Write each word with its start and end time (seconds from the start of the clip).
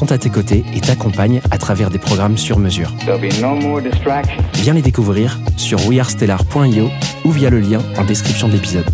sont 0.00 0.12
à 0.12 0.16
tes 0.16 0.30
côtés 0.30 0.64
et 0.74 0.80
t'accompagnent 0.80 1.42
à 1.50 1.58
travers 1.58 1.90
des 1.90 1.98
programmes 1.98 2.38
sur 2.38 2.58
mesure. 2.58 2.90
No. 3.06 3.80
Viens 4.54 4.72
les 4.72 4.80
découvrir 4.80 5.38
sur 5.58 5.86
wearestellar.io 5.86 6.88
ou 7.26 7.30
via 7.30 7.50
le 7.50 7.60
lien 7.60 7.82
en 7.98 8.04
description 8.04 8.48
de 8.48 8.54
l'épisode. 8.54 8.86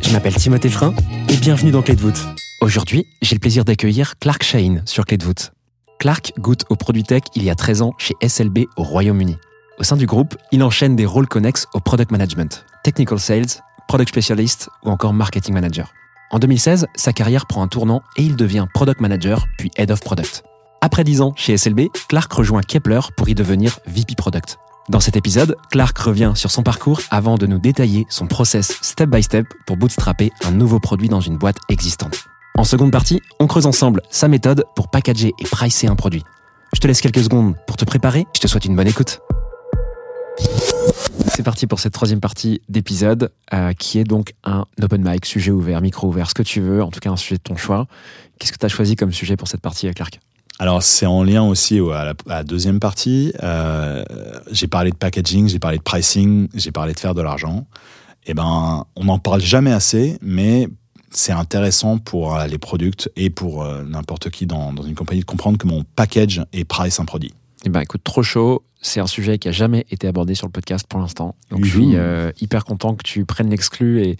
Je 0.00 0.10
m'appelle 0.12 0.34
Timothée 0.34 0.70
Frein 0.70 0.94
et 1.28 1.36
bienvenue 1.36 1.72
dans 1.72 1.82
Clé 1.82 1.94
de 1.94 2.00
voûte. 2.00 2.26
Aujourd'hui, 2.62 3.04
j'ai 3.20 3.34
le 3.34 3.40
plaisir 3.40 3.66
d'accueillir 3.66 4.14
Clark 4.18 4.42
Shane 4.42 4.80
sur 4.86 5.04
Clé 5.04 5.18
de 5.18 5.24
voûte. 5.24 5.52
Clark 5.98 6.32
goûte 6.38 6.64
au 6.70 6.76
produit 6.76 7.02
tech 7.02 7.24
il 7.34 7.44
y 7.44 7.50
a 7.50 7.54
13 7.54 7.82
ans 7.82 7.92
chez 7.98 8.14
SLB 8.26 8.60
au 8.78 8.82
Royaume-Uni. 8.82 9.36
Au 9.78 9.82
sein 9.82 9.96
du 9.96 10.06
groupe, 10.06 10.38
il 10.52 10.62
enchaîne 10.62 10.96
des 10.96 11.04
rôles 11.04 11.28
connexes 11.28 11.66
au 11.74 11.80
product 11.80 12.10
management, 12.10 12.64
technical 12.82 13.20
sales, 13.20 13.60
product 13.88 14.08
specialist 14.08 14.70
ou 14.86 14.88
encore 14.88 15.12
marketing 15.12 15.52
manager. 15.52 15.92
En 16.30 16.38
2016, 16.40 16.88
sa 16.94 17.12
carrière 17.12 17.46
prend 17.46 17.62
un 17.62 17.68
tournant 17.68 18.02
et 18.16 18.22
il 18.22 18.36
devient 18.36 18.66
product 18.74 19.00
manager 19.00 19.46
puis 19.58 19.70
head 19.76 19.90
of 19.90 20.00
product. 20.00 20.42
Après 20.80 21.04
10 21.04 21.20
ans 21.20 21.32
chez 21.36 21.56
SLB, 21.56 21.88
Clark 22.08 22.32
rejoint 22.32 22.62
Kepler 22.62 23.00
pour 23.16 23.28
y 23.28 23.34
devenir 23.34 23.78
VP 23.86 24.14
product. 24.16 24.58
Dans 24.88 25.00
cet 25.00 25.16
épisode, 25.16 25.56
Clark 25.70 25.96
revient 25.98 26.32
sur 26.34 26.50
son 26.50 26.62
parcours 26.62 27.00
avant 27.10 27.36
de 27.36 27.46
nous 27.46 27.58
détailler 27.58 28.06
son 28.08 28.26
process 28.26 28.76
step 28.82 29.08
by 29.08 29.22
step 29.22 29.46
pour 29.66 29.76
bootstrapper 29.76 30.32
un 30.44 30.50
nouveau 30.50 30.80
produit 30.80 31.08
dans 31.08 31.20
une 31.20 31.38
boîte 31.38 31.58
existante. 31.68 32.24
En 32.56 32.64
seconde 32.64 32.92
partie, 32.92 33.20
on 33.38 33.46
creuse 33.46 33.66
ensemble 33.66 34.00
sa 34.10 34.28
méthode 34.28 34.64
pour 34.74 34.88
packager 34.88 35.32
et 35.38 35.44
pricer 35.44 35.86
un 35.86 35.96
produit. 35.96 36.24
Je 36.72 36.80
te 36.80 36.86
laisse 36.86 37.00
quelques 37.00 37.22
secondes 37.22 37.54
pour 37.66 37.76
te 37.76 37.84
préparer, 37.84 38.26
je 38.34 38.40
te 38.40 38.46
souhaite 38.46 38.64
une 38.64 38.76
bonne 38.76 38.88
écoute. 38.88 39.20
C'est 41.36 41.42
parti 41.42 41.66
pour 41.66 41.80
cette 41.80 41.92
troisième 41.92 42.20
partie 42.20 42.62
d'épisode, 42.70 43.30
euh, 43.52 43.74
qui 43.74 43.98
est 43.98 44.04
donc 44.04 44.32
un 44.42 44.64
open 44.80 45.06
mic, 45.06 45.26
sujet 45.26 45.50
ouvert, 45.50 45.82
micro 45.82 46.08
ouvert, 46.08 46.30
ce 46.30 46.34
que 46.34 46.42
tu 46.42 46.62
veux, 46.62 46.82
en 46.82 46.90
tout 46.90 46.98
cas 46.98 47.10
un 47.10 47.16
sujet 47.18 47.36
de 47.36 47.42
ton 47.42 47.56
choix. 47.56 47.86
Qu'est-ce 48.38 48.52
que 48.52 48.56
tu 48.56 48.64
as 48.64 48.70
choisi 48.70 48.96
comme 48.96 49.12
sujet 49.12 49.36
pour 49.36 49.46
cette 49.46 49.60
partie, 49.60 49.86
euh, 49.86 49.92
Clark? 49.92 50.18
Alors 50.58 50.82
c'est 50.82 51.04
en 51.04 51.22
lien 51.22 51.42
aussi 51.42 51.78
au- 51.78 51.90
à 51.90 52.06
la, 52.06 52.10
à 52.30 52.36
la 52.36 52.42
deuxième 52.42 52.80
partie. 52.80 53.34
Euh, 53.42 54.02
j'ai 54.50 54.66
parlé 54.66 54.90
de 54.90 54.96
packaging, 54.96 55.46
j'ai 55.46 55.58
parlé 55.58 55.76
de 55.76 55.82
pricing, 55.82 56.48
j'ai 56.54 56.72
parlé 56.72 56.94
de 56.94 56.98
faire 57.00 57.14
de 57.14 57.20
l'argent. 57.20 57.66
Et 58.24 58.32
ben, 58.32 58.86
on 58.96 59.04
n'en 59.04 59.18
parle 59.18 59.42
jamais 59.42 59.72
assez, 59.72 60.16
mais 60.22 60.68
c'est 61.10 61.32
intéressant 61.32 61.98
pour 61.98 62.38
les 62.48 62.56
products 62.56 63.10
et 63.14 63.28
pour 63.28 63.62
n'importe 63.84 64.30
qui 64.30 64.46
dans, 64.46 64.72
dans 64.72 64.84
une 64.84 64.94
compagnie 64.94 65.20
de 65.20 65.26
comprendre 65.26 65.58
comment 65.58 65.76
on 65.76 65.84
package 65.96 66.42
et 66.54 66.64
price 66.64 66.98
un 66.98 67.04
produit. 67.04 67.34
Eh 67.66 67.68
ben, 67.68 67.80
écoute, 67.82 68.00
trop 68.04 68.22
chaud. 68.22 68.62
C'est 68.86 69.00
un 69.00 69.08
sujet 69.08 69.38
qui 69.38 69.48
a 69.48 69.52
jamais 69.52 69.84
été 69.90 70.06
abordé 70.06 70.36
sur 70.36 70.46
le 70.46 70.52
podcast 70.52 70.86
pour 70.88 71.00
l'instant. 71.00 71.34
Donc, 71.50 71.64
je 71.64 71.70
suis 71.76 71.96
euh, 71.96 72.30
hyper 72.40 72.64
content 72.64 72.94
que 72.94 73.02
tu 73.02 73.24
prennes 73.24 73.50
l'exclu 73.50 74.00
et, 74.00 74.16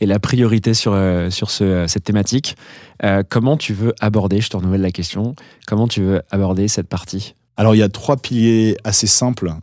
et 0.00 0.06
la 0.06 0.18
priorité 0.18 0.74
sur, 0.74 0.92
euh, 0.92 1.30
sur 1.30 1.50
ce, 1.50 1.64
euh, 1.64 1.88
cette 1.88 2.04
thématique. 2.04 2.58
Euh, 3.04 3.22
comment 3.26 3.56
tu 3.56 3.72
veux 3.72 3.94
aborder, 4.00 4.42
je 4.42 4.50
te 4.50 4.56
renouvelle 4.58 4.82
la 4.82 4.90
question, 4.90 5.34
comment 5.66 5.88
tu 5.88 6.02
veux 6.02 6.20
aborder 6.30 6.68
cette 6.68 6.88
partie? 6.88 7.34
Alors 7.56 7.74
il 7.74 7.78
y 7.78 7.82
a 7.82 7.88
trois 7.88 8.18
piliers 8.18 8.76
assez 8.84 9.06
simples 9.06 9.54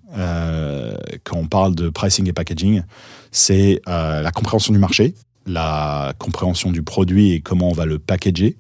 quand 1.24 1.38
on 1.38 1.48
parle 1.48 1.76
de 1.76 1.90
pricing 1.90 2.28
et 2.28 2.34
packaging. 2.34 2.84
C'est 3.32 3.82
la 3.88 4.32
compréhension 4.32 4.74
du 4.74 4.80
marché, 4.80 5.16
la 5.50 6.14
compréhension 6.20 6.72
du 6.72 6.84
produit 6.84 7.32
et 7.32 7.42
comment 7.42 7.70
on 7.70 7.74
va 7.74 7.86
le 7.86 7.98
packager, 8.00 8.56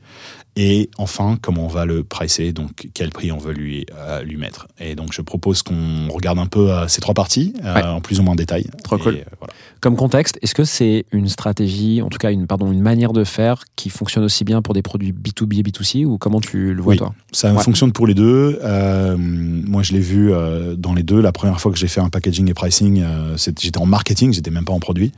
et 0.55 0.89
enfin 0.97 1.37
comment 1.41 1.65
on 1.65 1.69
va 1.69 1.85
le 1.85 2.03
pricer, 2.03 2.51
donc 2.51 2.89
quel 2.93 3.11
prix 3.11 3.31
on 3.31 3.37
veut 3.37 3.53
lui, 3.53 3.85
euh, 3.95 4.23
lui 4.23 4.35
mettre. 4.35 4.67
Et 4.79 4.95
donc 4.95 5.13
je 5.13 5.21
propose 5.21 5.61
qu'on 5.61 6.09
regarde 6.09 6.39
un 6.39 6.47
peu 6.47 6.71
euh, 6.73 6.87
ces 6.87 6.99
trois 6.99 7.13
parties 7.13 7.53
euh, 7.63 7.75
Ouais. 7.75 7.83
en 7.83 8.01
plus 8.01 8.19
ou 8.19 8.23
moins 8.23 8.35
détail. 8.35 8.65
Trop 8.83 8.97
Et, 8.97 8.99
cool. 8.99 9.15
euh, 9.15 9.23
voilà. 9.39 9.53
Comme 9.79 9.95
contexte, 9.95 10.37
est-ce 10.41 10.53
que 10.55 10.65
c'est 10.65 11.05
une 11.13 11.29
stratégie, 11.29 12.01
en 12.01 12.09
tout 12.09 12.17
cas 12.17 12.31
une, 12.31 12.47
pardon, 12.47 12.69
une 12.71 12.81
manière 12.81 13.13
de 13.13 13.23
faire 13.23 13.63
qui 13.77 13.89
fonctionne 13.89 14.23
aussi 14.25 14.43
bien 14.43 14.61
pour 14.61 14.73
des 14.73 14.81
produits 14.81 15.13
B2B 15.13 15.59
et 15.59 15.63
B2C 15.63 16.05
ou 16.05 16.17
comment 16.17 16.41
tu 16.41 16.73
le 16.73 16.81
vois 16.81 16.91
Oui. 16.91 16.97
toi? 16.97 17.13
Ça 17.31 17.53
Ouais. 17.53 17.63
fonctionne 17.63 17.93
pour 17.93 18.05
les 18.07 18.15
deux. 18.15 18.59
Euh, 18.61 19.15
moi, 19.17 19.83
je 19.83 19.93
l'ai 19.93 19.99
vu 20.01 20.33
euh, 20.33 20.75
dans 20.75 20.93
les 20.93 21.03
deux. 21.03 21.21
La 21.21 21.31
première 21.31 21.61
fois 21.61 21.71
que 21.71 21.77
j'ai 21.77 21.87
fait 21.87 22.01
un 22.01 22.09
packaging 22.09 22.49
et 22.49 22.53
pricing, 22.53 23.01
euh, 23.01 23.37
j'étais 23.37 23.77
en 23.77 23.85
marketing, 23.85 24.33
j'étais 24.33 24.51
même 24.51 24.65
pas 24.65 24.73
en 24.73 24.79
produit. 24.79 25.13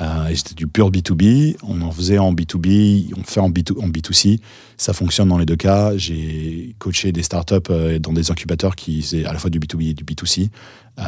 Euh, 0.00 0.28
et 0.28 0.36
c'était 0.36 0.54
du 0.54 0.66
pur 0.66 0.90
B2B. 0.90 1.56
On 1.62 1.80
en 1.82 1.90
faisait 1.90 2.18
en 2.18 2.32
B2B, 2.32 3.12
on 3.16 3.22
fait 3.22 3.40
en, 3.40 3.50
B2, 3.50 3.78
en 3.78 3.88
B2C. 3.88 4.40
Ça 4.76 4.92
fonctionne 4.92 5.28
dans 5.28 5.38
les 5.38 5.46
deux 5.46 5.56
cas. 5.56 5.96
J'ai 5.96 6.74
coaché 6.78 7.12
des 7.12 7.22
startups 7.22 7.56
euh, 7.70 7.98
dans 7.98 8.12
des 8.12 8.30
incubateurs 8.30 8.76
qui 8.76 9.02
faisaient 9.02 9.24
à 9.24 9.32
la 9.32 9.38
fois 9.38 9.50
du 9.50 9.58
B2B 9.58 9.90
et 9.90 9.94
du 9.94 10.04
B2C. 10.04 10.48
Euh, 10.98 11.02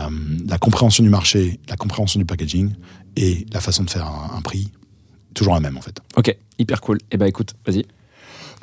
la 0.46 0.58
compréhension 0.58 1.02
du 1.02 1.10
marché, 1.10 1.60
la 1.68 1.76
compréhension 1.76 2.18
du 2.18 2.26
packaging 2.26 2.72
et 3.16 3.46
la 3.52 3.60
façon 3.60 3.84
de 3.84 3.90
faire 3.90 4.06
un, 4.06 4.36
un 4.36 4.42
prix, 4.42 4.70
toujours 5.34 5.54
la 5.54 5.60
même 5.60 5.76
en 5.76 5.82
fait. 5.82 5.98
Ok, 6.16 6.36
hyper 6.58 6.80
cool. 6.80 6.98
Eh 7.10 7.16
ben 7.16 7.26
écoute, 7.26 7.54
vas-y. 7.66 7.86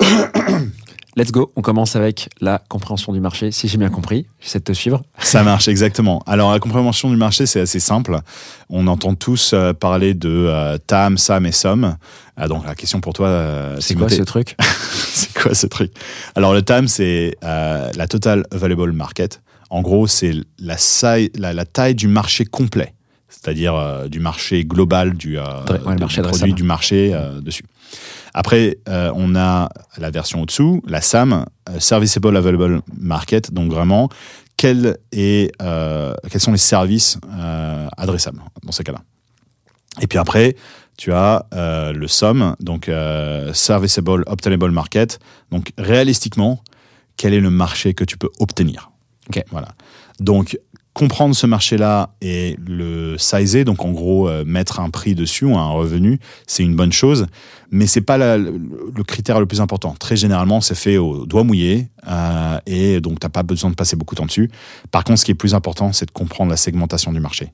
Let's 1.16 1.32
go. 1.32 1.50
On 1.56 1.60
commence 1.62 1.96
avec 1.96 2.28
la 2.40 2.62
compréhension 2.68 3.12
du 3.12 3.20
marché. 3.20 3.50
Si 3.50 3.66
j'ai 3.66 3.78
bien 3.78 3.90
compris, 3.90 4.26
j'essaie 4.40 4.60
de 4.60 4.64
te 4.64 4.72
suivre. 4.72 5.02
Ça 5.18 5.42
marche 5.42 5.66
exactement. 5.66 6.22
Alors 6.26 6.52
la 6.52 6.60
compréhension 6.60 7.10
du 7.10 7.16
marché, 7.16 7.46
c'est 7.46 7.60
assez 7.60 7.80
simple. 7.80 8.18
On 8.68 8.86
entend 8.86 9.14
tous 9.16 9.50
euh, 9.52 9.72
parler 9.72 10.14
de 10.14 10.28
euh, 10.28 10.78
TAM, 10.78 11.18
SAM 11.18 11.46
et 11.46 11.52
SOM. 11.52 11.96
Ah, 12.36 12.46
donc 12.48 12.64
la 12.64 12.74
question 12.76 13.00
pour 13.00 13.12
toi, 13.12 13.26
euh, 13.26 13.76
C'est 13.80 13.96
quoi 13.96 14.08
ce 14.08 14.22
truc 14.22 14.56
c'est 14.92 15.36
quoi 15.36 15.54
ce 15.54 15.66
truc? 15.66 15.92
Alors 16.36 16.54
le 16.54 16.62
TAM, 16.62 16.86
c'est 16.86 17.36
euh, 17.42 17.90
la 17.96 18.06
Total 18.06 18.44
Available 18.52 18.92
Market. 18.92 19.42
En 19.68 19.82
gros, 19.82 20.06
c'est 20.06 20.32
la, 20.58 20.76
saille- 20.78 21.30
la, 21.36 21.52
la 21.52 21.64
taille 21.64 21.94
du 21.94 22.08
marché 22.08 22.44
complet, 22.44 22.94
c'est-à-dire 23.28 23.74
euh, 23.74 24.08
du 24.08 24.18
marché 24.20 24.64
global 24.64 25.14
du, 25.14 25.38
euh, 25.38 25.42
Ouais, 25.68 25.78
le 25.90 25.94
du 25.96 26.00
marché 26.00 26.22
produit 26.22 26.54
du 26.54 26.62
marché 26.62 27.10
euh, 27.14 27.40
dessus. 27.40 27.64
Après, 28.34 28.78
euh, 28.88 29.12
on 29.14 29.34
a 29.36 29.68
la 29.98 30.10
version 30.10 30.42
au-dessous, 30.42 30.82
la 30.86 31.00
SAM, 31.00 31.46
euh, 31.68 31.80
Serviceable 31.80 32.36
Available 32.36 32.80
Market. 32.96 33.52
Donc 33.52 33.72
vraiment, 33.72 34.08
quel 34.56 34.98
est, 35.12 35.52
euh, 35.62 36.14
quels 36.30 36.40
sont 36.40 36.52
les 36.52 36.58
services 36.58 37.18
adressables 37.96 38.40
dans 38.62 38.72
ces 38.72 38.84
cas-là? 38.84 39.00
Et 40.00 40.06
puis 40.06 40.18
après, 40.18 40.56
tu 40.96 41.12
as 41.12 41.46
le 41.52 42.06
SOM, 42.06 42.54
donc 42.60 42.90
Serviceable 43.54 44.22
Obtainable 44.26 44.70
Market. 44.70 45.18
Donc 45.50 45.72
réalistiquement, 45.78 46.62
quel 47.16 47.34
est 47.34 47.40
le 47.40 47.50
marché 47.50 47.94
que 47.94 48.04
tu 48.04 48.16
peux 48.16 48.30
obtenir? 48.38 48.90
Ok. 49.28 49.42
Voilà. 49.50 49.68
Donc 50.20 50.58
comprendre 50.92 51.34
ce 51.34 51.46
marché-là 51.46 52.10
et 52.20 52.56
le 52.66 53.16
sizer, 53.16 53.64
donc 53.64 53.84
en 53.84 53.92
gros 53.92 54.28
euh, 54.28 54.44
mettre 54.44 54.80
un 54.80 54.90
prix 54.90 55.14
dessus 55.14 55.44
ou 55.44 55.56
un 55.56 55.70
revenu, 55.70 56.18
c'est 56.46 56.64
une 56.64 56.74
bonne 56.74 56.92
chose, 56.92 57.26
mais 57.70 57.86
c'est 57.86 58.00
pas 58.00 58.18
le, 58.18 58.58
critère 59.06 59.38
le 59.38 59.46
plus 59.46 59.60
important. 59.60 59.94
Très 59.98 60.16
généralement, 60.16 60.60
c'est 60.60 60.74
fait 60.74 60.98
au 60.98 61.26
doigt 61.26 61.44
mouillé 61.44 61.88
euh, 62.08 62.58
et 62.66 63.00
donc 63.00 63.20
t'as 63.20 63.28
pas 63.28 63.42
besoin 63.42 63.70
de 63.70 63.76
passer 63.76 63.96
beaucoup 63.96 64.14
de 64.14 64.20
temps 64.20 64.26
dessus. 64.26 64.50
Par 64.90 65.04
contre, 65.04 65.20
ce 65.20 65.24
qui 65.24 65.30
est 65.30 65.36
plus 65.36 65.54
important, 65.54 65.92
c'est 65.92 66.06
de 66.06 66.10
comprendre 66.10 66.50
la 66.50 66.56
segmentation 66.56 67.12
du 67.12 67.20
marché. 67.20 67.52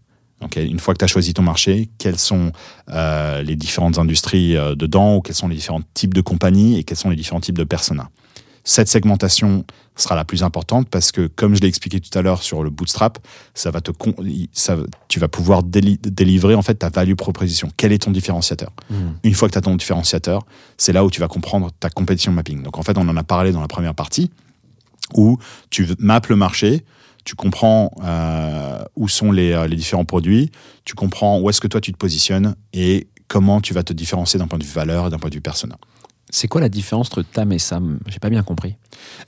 Une 0.55 0.79
fois 0.79 0.93
que 0.93 0.99
tu 0.99 1.05
as 1.05 1.09
choisi 1.09 1.33
ton 1.33 1.43
marché, 1.43 1.89
quelles 1.99 2.19
sont 2.19 2.53
euh, 2.91 3.43
les 3.43 3.57
différentes 3.57 3.99
industries 3.99 4.55
dedans, 4.77 5.17
ou 5.17 5.21
quels 5.23 5.35
sont 5.35 5.49
les 5.49 5.57
différents 5.57 5.81
types 5.95 6.13
de 6.13 6.21
compagnies 6.21 6.79
et 6.79 6.85
quels 6.85 6.99
sont 6.99 7.09
les 7.09 7.17
différents 7.17 7.41
types 7.41 7.57
de 7.57 7.65
personas. 7.65 8.11
Cette 8.69 8.89
segmentation 8.89 9.65
sera 9.95 10.17
la 10.17 10.25
plus 10.25 10.43
importante 10.43 10.89
parce 10.91 11.13
que, 11.13 11.29
comme 11.29 11.55
je 11.55 11.61
l'ai 11.61 11.69
expliqué 11.69 12.01
tout 12.01 12.19
à 12.19 12.21
l'heure 12.21 12.43
sur 12.43 12.63
le 12.65 12.69
bootstrap, 12.69 13.19
ça 13.55 13.71
va 13.71 13.81
te 13.81 13.93
con- 13.93 14.15
ça, 14.53 14.77
tu 15.09 15.21
vas 15.21 15.29
pouvoir 15.29 15.63
déli- 15.63 15.99
délivrer 16.03 16.55
en 16.57 16.63
fait 16.63 16.75
ta 16.75 16.91
value 16.91 17.15
proposition. 17.15 17.71
Quel 17.77 17.93
est 17.93 17.99
ton 18.03 18.11
différenciateur? 18.11 18.73
Une 19.23 19.35
fois 19.35 19.47
que 19.49 19.53
tu 19.53 19.59
as 19.59 19.63
ton 19.63 19.77
différenciateur, 19.77 20.45
c'est 20.77 20.93
là 20.93 21.05
où 21.05 21.11
tu 21.11 21.21
vas 21.21 21.29
comprendre 21.29 21.71
ta 21.79 21.89
compétition 21.91 22.33
mapping. 22.33 22.63
Donc 22.65 22.77
en 22.77 22.83
fait, 22.83 22.99
on 22.99 23.09
en 23.09 23.17
a 23.17 23.23
parlé 23.23 23.53
dans 23.53 23.61
la 23.61 23.69
première 23.69 23.95
partie 23.95 24.31
où 25.15 25.39
tu 25.71 25.87
mappes 26.01 26.27
le 26.27 26.37
marché, 26.37 26.85
tu 27.25 27.37
comprends 27.37 27.93
euh, 28.05 28.83
où 28.97 29.09
sont 29.09 29.31
les, 29.31 29.53
euh, 29.53 29.69
les 29.69 29.77
différents 29.77 30.05
produits, 30.05 30.51
tu 30.85 30.95
comprends 30.95 31.39
où 31.41 31.49
est-ce 31.51 31.61
que 31.61 31.69
toi 31.69 31.81
tu 31.81 31.93
te 31.93 31.97
positionnes 31.97 32.57
et 32.73 33.07
comment 33.29 33.61
tu 33.61 33.73
vas 33.75 33.83
te 33.85 33.93
différencier 33.93 34.39
d'un 34.39 34.47
point 34.49 34.59
de 34.59 34.65
vue 34.65 34.73
valeur 34.73 35.07
et 35.07 35.11
d'un 35.11 35.19
point 35.19 35.31
de 35.31 35.35
vue 35.37 35.41
persona. 35.41 35.77
C'est 36.31 36.49
quoi 36.49 36.61
la 36.61 36.69
différence 36.69 37.09
entre 37.09 37.23
TAM 37.23 37.53
et 37.53 37.59
SAM? 37.59 38.01
J'ai 38.09 38.19
pas 38.19 38.31
bien 38.31 38.43
compris. 38.43 38.77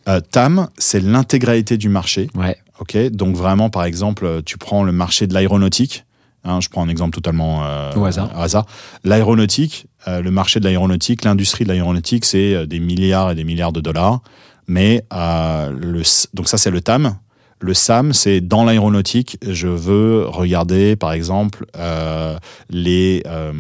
Euh, 0.09 0.21
TAM, 0.21 0.69
c'est 0.79 1.01
l'intégralité 1.01 1.77
du 1.77 1.89
marché. 1.89 2.29
Ouais. 2.35 2.57
Ok, 2.81 2.97
donc 3.11 3.37
vraiment, 3.37 3.71
par 3.71 3.85
exemple, 3.85 4.43
tu 4.45 4.59
prends 4.59 4.85
le 4.85 4.93
marché 4.93 5.27
de 5.27 5.35
l'aéronautique. 5.35 6.05
hein, 6.45 6.61
je 6.61 6.69
prends 6.69 6.83
un 6.83 6.89
exemple 6.89 7.15
totalement 7.15 7.65
euh, 7.65 7.93
Au 7.95 8.05
hasard. 8.05 8.67
L'aéronautique, 9.05 9.87
euh, 10.07 10.21
le 10.23 10.31
marché 10.31 10.61
de 10.61 10.65
l'aéronautique, 10.65 11.25
l'industrie 11.25 11.65
de 11.65 11.71
l'aéronautique, 11.71 12.25
c'est 12.25 12.55
euh, 12.55 12.67
des 12.67 12.79
milliards 12.81 13.31
et 13.33 13.35
des 13.35 13.45
milliards 13.45 13.73
de 13.73 13.81
dollars. 13.81 14.21
Mais 14.67 15.03
le, 15.11 16.03
donc 16.35 16.49
ça, 16.49 16.59
c'est 16.59 16.71
le 16.71 16.81
TAM. 16.81 17.17
Le 17.61 17.75
SAM, 17.75 18.13
c'est 18.13 18.41
dans 18.41 18.65
l'aéronautique, 18.65 19.37
je 19.47 19.67
veux 19.67 20.27
regarder, 20.29 20.95
par 20.95 21.13
exemple, 21.13 21.67
euh, 21.77 22.39
les, 22.71 23.23
euh, 23.27 23.53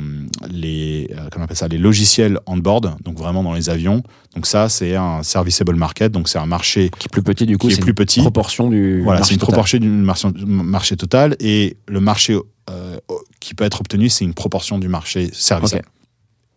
les, 0.48 1.08
euh, 1.10 1.28
comment 1.32 1.42
on 1.42 1.44
appelle 1.44 1.56
ça, 1.56 1.66
les 1.66 1.78
logiciels 1.78 2.38
on 2.46 2.56
board, 2.58 2.94
donc 3.02 3.18
vraiment 3.18 3.42
dans 3.42 3.54
les 3.54 3.70
avions. 3.70 4.04
Donc 4.36 4.46
ça, 4.46 4.68
c'est 4.68 4.94
un 4.94 5.24
serviceable 5.24 5.74
market, 5.74 6.12
donc 6.12 6.28
c'est 6.28 6.38
un 6.38 6.46
marché 6.46 6.90
Qui 6.96 7.06
est 7.06 7.10
plus 7.10 7.24
petit, 7.24 7.44
du 7.44 7.58
coup, 7.58 7.70
c'est 7.70 7.80
plus 7.80 7.88
une 7.90 7.94
petit. 7.94 8.20
proportion 8.20 8.68
du. 8.70 9.02
voilà, 9.02 9.24
c'est 9.24 9.34
une 9.34 9.40
total. 9.40 9.54
proportion 9.54 10.30
du 10.30 10.46
marché, 10.46 10.96
total 10.96 11.36
et 11.40 11.76
le 11.88 11.98
marché 11.98 12.38
euh, 12.70 12.98
qui 13.40 13.54
peut 13.54 13.64
être 13.64 13.80
obtenu, 13.80 14.08
c'est 14.08 14.24
une 14.24 14.34
proportion 14.34 14.78
du 14.78 14.88
marché 14.88 15.30
service. 15.32 15.74
Ok. 15.74 15.82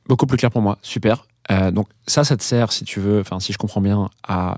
Beaucoup 0.07 0.27
plus 0.27 0.37
clair 0.37 0.51
pour 0.51 0.61
moi. 0.61 0.77
Super. 0.83 1.25
Donc 1.73 1.87
ça, 2.07 2.23
ça 2.23 2.37
te 2.37 2.43
sert, 2.43 2.71
si 2.71 2.85
tu 2.85 3.01
veux, 3.01 3.19
enfin 3.19 3.41
si 3.41 3.51
je 3.51 3.57
comprends 3.57 3.81
bien, 3.81 4.09
à 4.25 4.57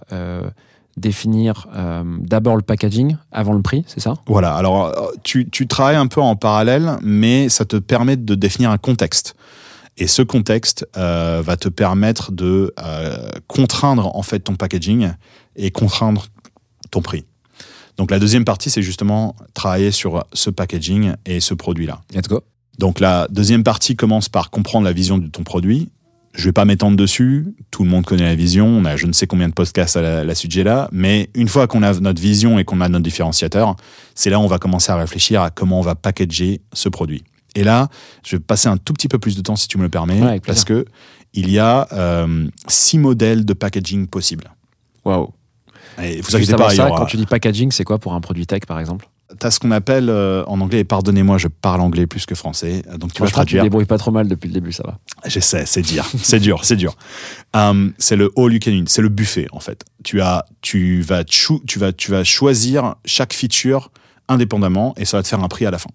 définir 0.97 1.67
euh, 1.75 2.03
d'abord 2.19 2.55
le 2.55 2.61
packaging 2.61 3.17
avant 3.31 3.53
le 3.53 3.61
prix, 3.61 3.83
c'est 3.87 3.99
ça? 3.99 4.15
Voilà, 4.27 4.55
alors 4.55 4.85
euh, 4.85 5.11
tu, 5.23 5.49
tu 5.49 5.67
travailles 5.67 5.95
un 5.95 6.07
peu 6.07 6.21
en 6.21 6.35
parallèle, 6.35 6.97
mais 7.01 7.49
ça 7.49 7.65
te 7.65 7.77
permet 7.77 8.17
de 8.17 8.35
définir 8.35 8.71
un 8.71 8.77
contexte. 8.77 9.35
Et 9.97 10.07
ce 10.07 10.21
contexte 10.21 10.87
euh, 10.97 11.41
va 11.43 11.55
te 11.55 11.69
permettre 11.69 12.31
de 12.31 12.73
euh, 12.83 13.27
contraindre 13.47 14.15
en 14.15 14.23
fait 14.23 14.39
ton 14.39 14.55
packaging 14.55 15.11
et 15.55 15.71
contraindre 15.71 16.27
ton 16.89 17.01
prix. 17.01 17.25
Donc 17.97 18.09
la 18.09 18.17
deuxième 18.17 18.43
partie, 18.43 18.71
c'est 18.71 18.81
justement 18.81 19.35
travailler 19.53 19.91
sur 19.91 20.25
ce 20.33 20.49
packaging 20.49 21.13
et 21.25 21.39
ce 21.39 21.53
produit-là. 21.53 22.01
Let's 22.13 22.27
go. 22.27 22.41
Donc 22.79 22.99
la 22.99 23.27
deuxième 23.29 23.63
partie 23.63 23.95
commence 23.95 24.29
par 24.29 24.49
comprendre 24.49 24.85
la 24.85 24.93
vision 24.93 25.19
de 25.19 25.27
ton 25.27 25.43
produit. 25.43 25.89
Je 26.33 26.45
vais 26.45 26.51
pas 26.51 26.65
m'étendre 26.65 26.97
dessus. 26.97 27.45
Tout 27.69 27.83
le 27.83 27.89
monde 27.89 28.05
connaît 28.05 28.23
la 28.23 28.35
vision. 28.35 28.65
On 28.67 28.85
a 28.85 28.95
je 28.97 29.05
ne 29.05 29.13
sais 29.13 29.27
combien 29.27 29.47
de 29.47 29.53
podcasts 29.53 29.95
à 29.97 30.23
la, 30.23 30.35
sujet 30.35 30.63
là. 30.63 30.89
Mais 30.91 31.29
une 31.35 31.47
fois 31.47 31.67
qu'on 31.67 31.83
a 31.83 31.93
notre 31.99 32.21
vision 32.21 32.57
et 32.57 32.65
qu'on 32.65 32.81
a 32.81 32.89
notre 32.89 33.03
différenciateur, 33.03 33.75
c'est 34.15 34.29
là 34.31 34.39
où 34.39 34.41
on 34.41 34.47
va 34.47 34.57
commencer 34.57 34.91
à 34.91 34.95
réfléchir 34.95 35.41
à 35.41 35.51
comment 35.51 35.79
on 35.79 35.83
va 35.83 35.95
packager 35.95 36.61
ce 36.73 36.89
produit. 36.89 37.23
Et 37.55 37.63
là, 37.63 37.87
je 38.25 38.35
vais 38.35 38.39
passer 38.39 38.67
un 38.67 38.77
tout 38.77 38.93
petit 38.93 39.07
peu 39.07 39.19
plus 39.19 39.35
de 39.35 39.41
temps 39.41 39.55
si 39.55 39.67
tu 39.67 39.77
me 39.77 39.83
le 39.83 39.89
permets, 39.89 40.21
Ouais, 40.21 40.39
parce 40.39 40.63
que 40.63 40.85
il 41.35 41.51
y 41.51 41.59
a 41.59 41.87
euh, 41.93 42.47
six 42.67 42.97
modèles 42.97 43.45
de 43.45 43.53
packaging 43.53 44.07
possibles. 44.07 44.51
Waouh. 45.05 45.29
Et 46.01 46.21
vous 46.21 46.35
inquiétez 46.35 46.55
pas, 46.55 46.71
ça, 46.71 46.87
aura- 46.87 46.97
quand 46.97 47.05
tu 47.05 47.17
dis 47.17 47.25
packaging, 47.27 47.71
c'est 47.71 47.83
quoi 47.83 47.99
pour 47.99 48.13
un 48.13 48.21
produit 48.21 48.47
tech, 48.47 48.61
par 48.67 48.79
exemple? 48.79 49.07
T'as 49.39 49.51
ce 49.51 49.59
qu'on 49.59 49.71
appelle 49.71 50.09
euh, 50.09 50.43
en 50.45 50.59
anglais, 50.61 50.79
et 50.79 50.83
pardonnez-moi, 50.83 51.37
je 51.37 51.47
parle 51.47 51.81
anglais 51.81 52.07
plus 52.07 52.25
que 52.25 52.35
français, 52.35 52.83
donc 52.97 53.13
tu 53.13 53.21
vas 53.21 53.27
Franchement, 53.27 53.27
tu 53.27 53.31
traduire. 53.31 53.63
débrouilles 53.63 53.85
pas 53.85 53.97
trop 53.97 54.11
mal 54.11 54.27
depuis 54.27 54.47
le 54.47 54.53
début, 54.53 54.71
ça 54.71 54.83
va. 54.85 54.99
J'essaie, 55.25 55.65
c'est 55.65 55.81
dur, 55.81 56.05
c'est 56.21 56.39
dur, 56.39 56.63
c'est 56.63 56.75
dur. 56.75 56.95
Euh, 57.55 57.89
c'est 57.97 58.15
le 58.15 58.31
all 58.37 58.53
you 58.53 58.59
can 58.63 58.71
eat, 58.71 58.89
c'est 58.89 59.01
le 59.01 59.09
buffet 59.09 59.47
en 59.51 59.59
fait. 59.59 59.83
Tu 60.03 60.21
as, 60.21 60.45
tu 60.61 61.01
vas, 61.01 61.23
tu 61.23 61.79
vas, 61.79 61.93
tu 61.93 62.11
vas 62.11 62.23
choisir 62.23 62.95
chaque 63.05 63.33
feature 63.33 63.91
indépendamment 64.27 64.93
et 64.97 65.05
ça 65.05 65.17
va 65.17 65.23
te 65.23 65.27
faire 65.27 65.43
un 65.43 65.47
prix 65.47 65.65
à 65.65 65.71
la 65.71 65.77
fin. 65.77 65.89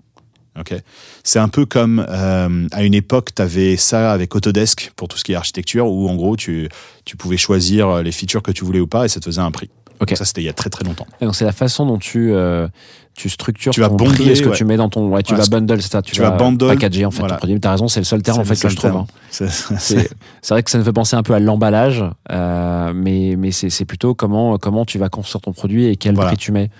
Ok? 0.59 0.75
C'est 1.23 1.39
un 1.39 1.49
peu 1.49 1.67
comme 1.67 2.05
euh, 2.09 2.67
à 2.73 2.83
une 2.83 2.95
époque, 2.95 3.31
tu 3.35 3.41
avais 3.43 3.77
ça 3.77 4.11
avec 4.13 4.35
Autodesk 4.35 4.91
pour 4.97 5.07
tout 5.07 5.17
ce 5.17 5.23
qui 5.23 5.33
est 5.33 5.37
architecture, 5.37 5.87
où 5.87 6.09
en 6.09 6.17
gros 6.17 6.37
tu, 6.37 6.69
tu 7.05 7.17
pouvais 7.17 7.37
choisir 7.37 8.03
les 8.03 8.11
features 8.11 8.43
que 8.43 8.51
tu 8.51 8.65
voulais 8.65 8.81
ou 8.81 8.89
pas 8.89 9.05
et 9.05 9.09
ça 9.09 9.21
te 9.21 9.27
faisait 9.27 9.41
un 9.41 9.53
prix. 9.53 9.71
Ok. 10.01 10.15
Ça 10.17 10.25
c'était 10.25 10.41
il 10.43 10.45
y 10.45 10.49
a 10.49 10.53
très 10.53 10.71
très 10.71 10.85
longtemps. 10.85 11.07
Et 11.21 11.25
donc 11.25 11.35
c'est 11.35 11.45
la 11.45 11.53
façon 11.53 11.87
dont 11.87 11.99
tu 11.99 12.33
euh, 12.33 12.69
tu 13.15 13.29
structures 13.29 13.73
Tu 13.73 13.81
vas 13.81 13.89
ton 13.89 13.97
prix 13.97 14.37
ce 14.37 14.43
que 14.43 14.49
ouais. 14.51 14.55
tu 14.57 14.65
mets 14.65 14.77
dans 14.77 14.89
ton 14.89 15.09
ouais 15.09 15.23
tu 15.25 15.35
vas 15.35 15.45
bundle 15.49 15.83
c'est 15.83 15.91
ça 15.91 16.03
tu, 16.03 16.13
tu 16.13 16.21
vas 16.21 16.31
bundle, 16.31 16.69
packager 16.69 17.05
en 17.05 17.11
fait 17.11 17.19
voilà. 17.19 17.35
ton 17.35 17.39
produit 17.39 17.59
t'as 17.59 17.73
raison 17.73 17.89
c'est 17.89 17.99
le 18.01 18.05
seul 18.05 18.23
terme 18.23 18.39
en 18.39 18.45
fait 18.45 18.55
que 18.61 18.69
je 18.69 18.77
trouve 18.77 18.95
hein. 18.97 19.07
C'est- 19.31 20.15
vrai 20.49 20.63
que 20.63 20.71
ça 20.71 20.79
me 20.79 20.85
fait 20.85 20.93
penser 20.93 21.17
un 21.17 21.23
peu 21.25 21.35
à 21.35 21.41
l'emballage 21.41 22.05
euh, 22.31 22.93
mais 22.95 23.35
mais 23.37 23.51
c'est 23.51 23.71
c'est 23.71 23.85
plutôt 23.85 24.15
comment 24.15 24.57
comment 24.59 24.85
tu 24.85 24.99
vas 24.99 25.09
construire 25.09 25.41
ton 25.43 25.53
produit 25.53 25.87
et 25.87 25.97
quel 25.97 26.15
Voilà. 26.15 26.31
prix 26.31 26.37
tu 26.39 26.53
mets 26.53 26.71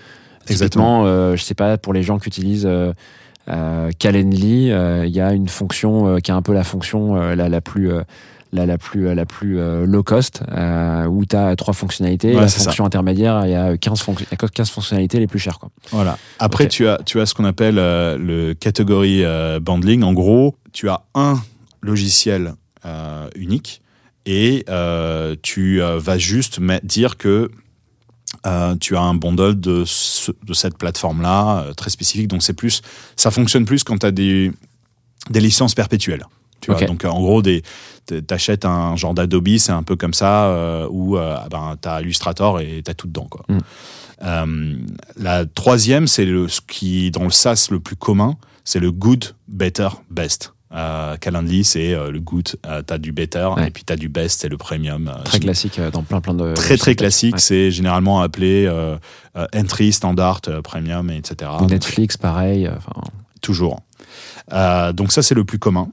Exactement. 0.47 1.03
Euh, 1.05 1.35
je 1.35 1.43
sais 1.43 1.53
pas 1.53 1.77
pour 1.77 1.93
les 1.93 2.01
gens 2.03 2.17
qui 2.17 2.27
utilisent 2.27 2.65
euh, 2.65 2.91
euh, 3.49 3.91
Calendly 3.99 4.71
euh, 4.71 5.05
il 5.05 5.13
y 5.13 5.21
a 5.21 5.33
une 5.33 5.47
fonction 5.49 6.15
qui 6.21 6.31
est 6.31 6.33
un 6.33 6.41
peu 6.41 6.53
la 6.53 6.63
fonction 6.63 7.15
la 7.15 7.49
la 7.49 7.61
plus 7.61 7.91
la, 8.51 8.65
la 8.65 8.77
plus 8.77 9.13
la 9.13 9.25
plus 9.25 9.59
euh, 9.59 9.85
low 9.85 10.01
cost 10.03 10.41
euh, 10.51 11.05
où 11.05 11.25
tu 11.25 11.35
as 11.35 11.55
trois 11.55 11.73
fonctionnalités 11.73 12.33
Ouais, 12.33 12.41
la 12.41 12.47
ça. 12.47 12.63
fonction 12.63 12.85
intermédiaire 12.85 13.45
il 13.45 13.51
y 13.51 13.55
a 13.55 13.77
15 13.77 14.01
fonc- 14.01 14.19
il 14.21 14.27
y 14.31 14.33
a 14.45 14.47
15 14.47 14.69
fonctionnalités 14.71 15.19
les 15.19 15.27
plus 15.27 15.39
chères 15.39 15.59
quoi 15.59 15.69
Voilà. 15.91 16.17
Après, 16.39 16.67
tu 16.67 16.87
as, 16.87 16.99
tu 17.05 17.19
as 17.21 17.25
ce 17.25 17.33
qu'on 17.35 17.45
appelle 17.45 17.77
euh, 17.77 18.17
le 18.17 18.53
category 18.53 19.23
euh, 19.23 19.59
bundling. 19.59 20.03
En 20.03 20.13
gros, 20.13 20.55
tu 20.73 20.89
as 20.89 21.01
un 21.13 21.39
logiciel 21.81 22.53
unique 23.35 23.81
et 24.25 24.65
euh, 24.69 25.35
tu 25.41 25.81
euh, 25.81 25.99
vas 25.99 26.17
juste 26.17 26.59
dire 26.83 27.17
que 27.17 27.49
euh, 28.45 28.75
tu 28.79 28.95
as 28.95 29.01
un 29.01 29.15
bundle 29.15 29.59
de, 29.59 29.83
ce- 29.85 30.31
de 30.43 30.53
cette 30.53 30.77
plateforme-là 30.77 31.65
très 31.75 31.89
spécifique. 31.89 32.27
Donc, 32.27 32.43
c'est 32.43 32.53
plus, 32.53 32.81
ça 33.15 33.31
fonctionne 33.31 33.65
plus 33.65 33.83
quand 33.83 33.97
tu 33.99 34.05
as 34.05 34.11
des, 34.11 34.51
des 35.29 35.39
licences 35.39 35.73
perpétuelles. 35.75 36.25
Tu 36.61 36.71
vois, 36.71 36.81
donc 36.81 37.05
en 37.05 37.19
gros, 37.21 37.41
des, 37.41 37.63
t'achètes 38.13 38.65
un 38.65 38.95
genre 38.95 39.13
d'Adobe, 39.13 39.57
c'est 39.57 39.71
un 39.71 39.83
peu 39.83 39.95
comme 39.95 40.13
ça, 40.13 40.45
euh, 40.45 40.87
où 40.89 41.17
euh, 41.17 41.37
ben, 41.49 41.75
t'as 41.79 42.01
Illustrator 42.01 42.59
et 42.59 42.81
t'as 42.83 42.93
tout 42.93 43.07
dedans. 43.07 43.27
Quoi. 43.29 43.45
Mm. 43.49 43.57
Euh, 44.21 44.75
la 45.17 45.45
troisième, 45.45 46.07
c'est 46.07 46.25
ce 46.25 46.61
qui, 46.61 47.11
dans 47.11 47.23
le 47.23 47.31
SaaS, 47.31 47.67
le 47.71 47.79
plus 47.79 47.95
commun, 47.95 48.35
c'est 48.65 48.79
le 48.79 48.91
good, 48.91 49.33
better, 49.47 49.89
best. 50.09 50.53
Euh, 50.71 51.17
Calendly, 51.17 51.63
c'est 51.63 51.93
euh, 51.95 52.11
le 52.11 52.19
good, 52.19 52.49
euh, 52.67 52.83
t'as 52.83 52.99
du 52.99 53.11
better, 53.11 53.49
Ouais. 53.57 53.69
et 53.69 53.71
puis 53.71 53.83
t'as 53.83 53.95
du 53.95 54.07
best, 54.07 54.41
c'est 54.41 54.49
le 54.49 54.57
premium. 54.57 55.11
très 55.25 55.39
classique 55.39 55.79
dans 55.91 56.03
plein 56.03 56.21
plein 56.21 56.35
de 56.35 56.53
Très 56.53 56.77
très 56.77 56.93
classique, 56.95 57.35
Ouais. 57.35 57.39
c'est 57.41 57.71
généralement 57.71 58.21
appelé 58.21 58.69
entry, 59.55 59.91
standard, 59.93 60.41
premium, 60.63 61.09
etc. 61.09 61.51
Netflix 61.67 62.17
pareil 62.17 62.69
Toujours. 63.41 63.79
Donc 64.51 65.11
ça, 65.11 65.21
c'est 65.23 65.33
le 65.35 65.45
plus 65.45 65.59
commun. 65.59 65.89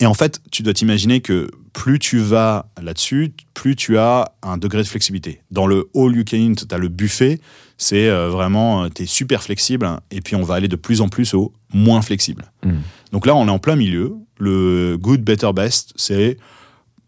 Et 0.00 0.06
en 0.06 0.14
fait, 0.14 0.40
tu 0.50 0.62
dois 0.62 0.74
t'imaginer 0.74 1.20
que 1.20 1.50
plus 1.72 1.98
tu 1.98 2.18
vas 2.18 2.66
là-dessus, 2.80 3.32
plus 3.52 3.76
tu 3.76 3.98
as 3.98 4.32
un 4.42 4.56
degré 4.56 4.82
de 4.82 4.88
flexibilité. 4.88 5.42
Dans 5.50 5.66
le 5.66 5.88
all 5.94 6.16
you 6.16 6.24
can 6.24 6.36
eat, 6.36 6.68
tu 6.68 6.74
as 6.74 6.78
le 6.78 6.88
buffet, 6.88 7.40
c'est 7.78 8.08
euh, 8.08 8.28
vraiment, 8.28 8.88
tu 8.90 9.02
es 9.02 9.06
super 9.06 9.42
flexible, 9.42 9.88
et 10.10 10.20
puis 10.20 10.36
on 10.36 10.42
va 10.42 10.54
aller 10.54 10.68
de 10.68 10.76
plus 10.76 11.00
en 11.00 11.08
plus 11.08 11.34
au 11.34 11.52
moins 11.72 12.02
flexible. 12.02 12.44
Mm. 12.64 12.72
Donc 13.12 13.26
là, 13.26 13.34
on 13.34 13.46
est 13.46 13.50
en 13.50 13.58
plein 13.58 13.76
milieu. 13.76 14.14
Le 14.38 14.96
good, 14.96 15.22
better, 15.22 15.52
best, 15.52 15.92
c'est 15.96 16.38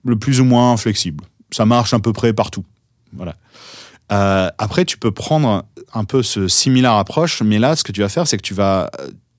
le 0.05 0.17
plus 0.17 0.41
ou 0.41 0.45
moins 0.45 0.77
flexible. 0.77 1.25
Ça 1.51 1.65
marche 1.67 1.95
à 1.95 1.99
peu 1.99 2.13
près 2.13 2.33
partout. 2.33 2.65
Voilà. 3.13 3.35
Euh, 4.13 4.51
après, 4.59 4.85
tu 4.85 4.99
peux 4.99 5.11
prendre 5.11 5.65
un 5.93 6.05
peu 6.05 6.23
ce 6.23 6.49
similar 6.49 6.99
approche, 6.99 7.43
mais 7.43 7.59
là, 7.59 7.77
ce 7.77 7.83
que 7.83 7.93
tu 7.93 8.01
vas 8.01 8.09
faire, 8.09 8.27
c'est 8.27 8.37
que 8.37 8.43
tu 8.43 8.55
vas, 8.55 8.91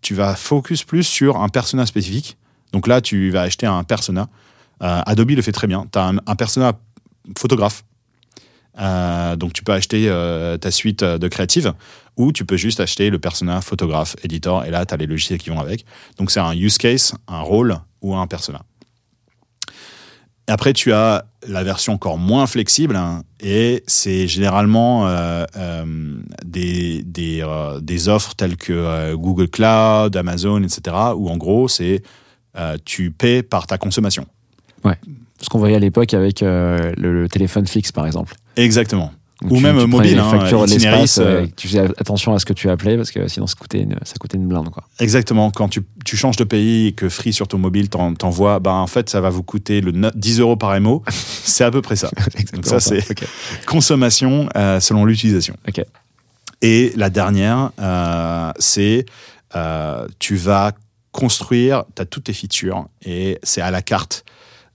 tu 0.01 0.13
vas 0.13 0.35
focus 0.35 0.83
plus 0.83 1.03
sur 1.03 1.37
un 1.37 1.49
persona 1.49 1.85
spécifique. 1.85 2.37
Donc 2.71 2.87
là, 2.87 3.01
tu 3.01 3.29
vas 3.29 3.41
acheter 3.43 3.65
un 3.65 3.83
persona. 3.83 4.29
Euh, 4.83 5.01
Adobe 5.05 5.31
le 5.31 5.41
fait 5.41 5.51
très 5.51 5.67
bien. 5.67 5.85
Tu 5.91 5.99
as 5.99 6.13
un, 6.25 6.35
persona 6.35 6.73
photographe. 7.37 7.83
Euh, 8.79 9.35
donc 9.35 9.53
tu 9.53 9.63
peux 9.63 9.71
acheter 9.71 10.07
euh, 10.07 10.57
ta 10.57 10.69
suite 10.69 11.03
de 11.03 11.27
créative 11.27 11.73
ou 12.15 12.31
tu 12.31 12.45
peux 12.45 12.57
juste 12.57 12.79
acheter 12.79 13.09
le 13.09 13.17
persona 13.17 13.59
photographe 13.59 14.15
editor 14.21 14.65
et 14.65 14.69
là 14.69 14.85
tu 14.85 14.93
as 14.93 14.97
les 14.97 15.07
logiciels 15.07 15.39
qui 15.39 15.49
vont 15.49 15.59
avec. 15.59 15.83
Donc 16.19 16.29
c'est 16.29 16.39
un 16.39 16.53
use 16.53 16.77
case, 16.77 17.15
un 17.27 17.41
rôle 17.41 17.79
ou 18.01 18.15
un 18.15 18.27
persona. 18.27 18.61
Après, 20.49 20.71
tu 20.71 20.93
as 20.93 21.25
la 21.45 21.63
version 21.63 21.93
encore 21.93 22.17
moins 22.17 22.47
flexible 22.47 22.95
hein, 22.95 23.23
et 23.41 23.83
c'est 23.85 24.27
généralement 24.27 25.11
des, 26.45 27.03
des, 27.03 28.07
offres 28.07 28.33
telles 28.35 28.55
que 28.55 29.13
Google 29.15 29.49
Cloud, 29.49 30.15
Amazon, 30.15 30.63
etc. 30.63 30.95
où 31.17 31.29
en 31.29 31.35
gros, 31.35 31.67
c'est 31.67 32.01
euh, 32.55 32.77
tu 32.85 33.11
paies 33.11 33.43
par 33.43 33.67
ta 33.67 33.77
consommation. 33.77 34.25
ce 35.41 35.49
qu'on 35.49 35.59
voyait 35.59 35.75
à 35.75 35.79
l'époque 35.79 36.13
avec 36.13 36.41
euh, 36.43 36.93
le, 36.97 37.21
le 37.23 37.29
téléphone 37.29 37.67
fixe 37.67 37.91
par 37.91 38.05
exemple 38.07 38.35
Exactement. 38.55 39.11
Donc, 39.43 39.51
Ou 39.51 39.57
tu- 39.57 39.61
même 39.63 39.79
tu 39.79 39.85
mobile, 39.85 40.13
les 40.13 40.17
hein, 40.19 40.29
factures 40.31 40.65
de 40.65 40.71
l'espace 40.71 41.19
euh, 41.19 41.45
tu 41.55 41.67
faisais 41.67 41.81
attention 41.99 42.33
à 42.33 42.39
ce 42.39 42.45
que 42.45 42.53
tu 42.53 42.71
appelais 42.71 42.97
parce 42.97 43.11
que 43.11 43.27
sinon 43.27 43.45
ça 43.45 43.53
coûtait 43.53 43.81
une, 43.81 43.95
ça 44.03 44.15
coûtait 44.19 44.37
une 44.37 44.47
blinde 44.47 44.69
quoi 44.71 44.83
Exactement. 44.99 45.51
Quand 45.51 45.67
tu, 45.69 45.81
tu 46.03 46.17
changes 46.17 46.37
de 46.37 46.43
pays 46.43 46.87
et 46.87 46.91
que 46.93 47.07
Free 47.07 47.33
sur 47.33 47.47
ton 47.47 47.59
mobile 47.59 47.87
t'en- 47.87 48.15
t'envoie, 48.15 48.57
bah 48.57 48.73
en 48.73 48.87
fait, 48.87 49.11
ça 49.11 49.21
va 49.21 49.29
vous 49.29 49.43
coûter 49.43 49.79
le 49.79 49.91
no- 49.91 50.09
10 50.15 50.39
euros 50.39 50.55
par 50.55 50.79
MO. 50.81 51.03
C'est 51.43 51.63
à 51.63 51.69
peu 51.69 51.83
près 51.83 51.95
ça. 51.95 52.09
Donc 52.53 52.65
ça, 52.65 52.79
c'est 52.79 53.03
consommation 53.67 54.49
selon 54.79 55.05
l'utilisation. 55.05 55.55
Ok. 55.67 55.83
Et 56.63 56.91
la 56.95 57.09
dernière, 57.11 57.71
c'est 58.57 59.05
tu 60.19 60.35
vas 60.35 60.71
construire, 61.17 61.83
tu 61.95 62.01
as 62.03 62.05
toutes 62.05 62.25
tes 62.25 62.33
features 62.33 62.85
et 63.03 63.39
c'est 63.41 63.61
à 63.61 63.71
la 63.71 63.81
carte. 63.81 64.23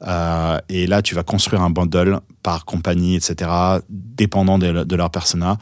Euh, 0.05 0.59
et 0.69 0.89
là, 0.89 1.01
tu 1.01 1.15
vas 1.15 1.23
construire 1.23 1.63
un 1.63 1.71
bundle 1.71 2.19
par 2.43 2.65
compagnie, 2.65 3.15
etc., 3.15 3.49
dépendant 3.89 4.59
de, 4.59 4.83
de 4.83 4.97
leur 4.97 5.11
persona. 5.11 5.59